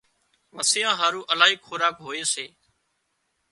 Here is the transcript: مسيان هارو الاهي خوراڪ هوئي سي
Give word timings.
مسيان 0.55 0.93
هارو 1.01 1.27
الاهي 1.33 1.55
خوراڪ 1.65 1.95
هوئي 2.05 2.23
سي 2.33 2.45